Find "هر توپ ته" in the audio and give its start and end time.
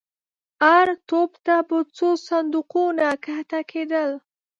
0.63-1.55